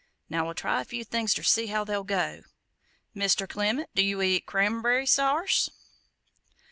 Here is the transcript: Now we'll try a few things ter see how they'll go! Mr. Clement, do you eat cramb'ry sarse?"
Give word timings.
Now 0.29 0.45
we'll 0.45 0.55
try 0.55 0.81
a 0.81 0.85
few 0.85 1.03
things 1.05 1.31
ter 1.31 1.43
see 1.43 1.67
how 1.67 1.83
they'll 1.83 2.03
go! 2.03 2.41
Mr. 3.15 3.47
Clement, 3.47 3.87
do 3.93 4.01
you 4.03 4.19
eat 4.23 4.47
cramb'ry 4.47 5.05
sarse?" 5.05 5.69